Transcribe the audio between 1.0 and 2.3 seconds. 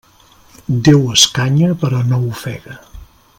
escanya però no